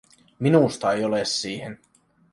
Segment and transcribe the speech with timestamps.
[0.39, 1.79] Minusta ei ole siihen.